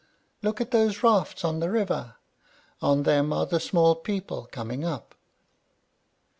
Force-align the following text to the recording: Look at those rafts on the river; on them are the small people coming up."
Look 0.41 0.59
at 0.59 0.71
those 0.71 1.03
rafts 1.03 1.45
on 1.45 1.59
the 1.59 1.69
river; 1.69 2.15
on 2.81 3.03
them 3.03 3.31
are 3.31 3.45
the 3.45 3.59
small 3.59 3.93
people 3.93 4.47
coming 4.51 4.83
up." 4.83 5.13